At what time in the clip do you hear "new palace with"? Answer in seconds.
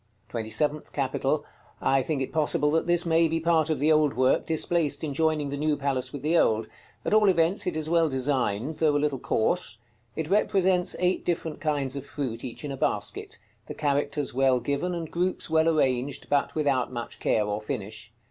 5.57-6.23